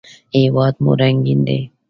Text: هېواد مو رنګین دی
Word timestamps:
هېواد 0.37 0.73
مو 0.83 0.91
رنګین 1.01 1.39
دی 1.47 1.59